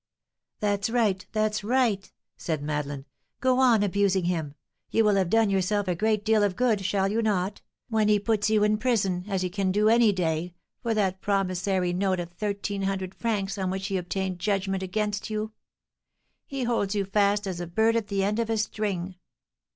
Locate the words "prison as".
8.79-9.43